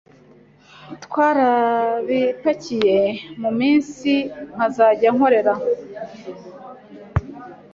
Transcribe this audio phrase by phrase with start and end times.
[1.03, 2.99] twarabipakiye
[3.39, 4.11] ku munsi
[4.53, 5.53] nkazajya nkorera